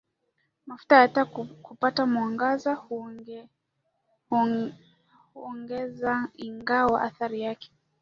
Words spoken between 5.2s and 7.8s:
huongezaIngawa athari yake